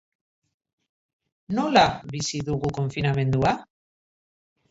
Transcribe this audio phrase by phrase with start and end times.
[1.57, 1.83] Nola
[2.15, 3.51] bizi dugu konfinamendua?